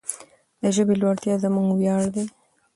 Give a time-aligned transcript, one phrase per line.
[0.61, 2.23] د ژبې لوړتیا زموږ ویاړ دی.